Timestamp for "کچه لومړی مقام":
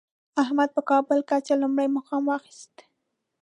1.29-2.23